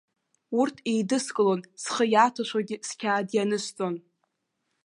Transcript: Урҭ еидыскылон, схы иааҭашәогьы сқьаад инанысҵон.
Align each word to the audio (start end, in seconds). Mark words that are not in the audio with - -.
Урҭ 0.59 0.75
еидыскылон, 0.91 1.61
схы 1.81 2.05
иааҭашәогьы 2.13 2.75
сқьаад 2.87 3.27
инанысҵон. 3.35 3.95